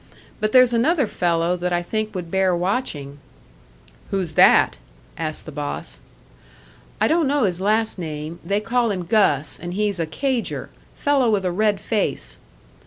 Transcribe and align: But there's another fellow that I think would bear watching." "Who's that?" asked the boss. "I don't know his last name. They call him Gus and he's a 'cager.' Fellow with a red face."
But 0.39 0.51
there's 0.51 0.73
another 0.73 1.05
fellow 1.05 1.55
that 1.57 1.71
I 1.71 1.83
think 1.83 2.15
would 2.15 2.31
bear 2.31 2.55
watching." 2.55 3.19
"Who's 4.09 4.31
that?" 4.33 4.77
asked 5.15 5.45
the 5.45 5.51
boss. 5.51 5.99
"I 6.99 7.07
don't 7.07 7.27
know 7.27 7.43
his 7.43 7.61
last 7.61 7.99
name. 7.99 8.39
They 8.43 8.61
call 8.61 8.89
him 8.89 9.05
Gus 9.05 9.59
and 9.59 9.75
he's 9.75 9.99
a 9.99 10.07
'cager.' 10.07 10.69
Fellow 10.95 11.29
with 11.29 11.45
a 11.45 11.51
red 11.51 11.79
face." 11.79 12.37